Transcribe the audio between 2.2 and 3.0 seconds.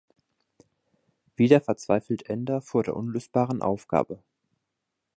Ender vor der